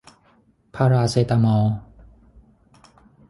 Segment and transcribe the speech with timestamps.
[0.75, 1.67] พาราเซตามอล